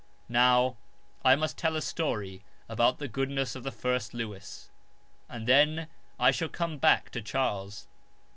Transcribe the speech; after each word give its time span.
Now 0.29 0.77
I 1.23 1.35
must 1.35 1.59
tell 1.59 1.75
a 1.75 1.79
story 1.83 2.41
about 2.67 2.97
the 2.97 3.07
goodness 3.07 3.53
of 3.55 3.61
the 3.61 3.69
first 3.71 4.15
Lewis, 4.15 4.71
and 5.29 5.45
then 5.45 5.89
I 6.19 6.31
shall 6.31 6.49
come 6.49 6.79
back 6.79 7.11
to 7.11 7.21
Charles. 7.21 7.85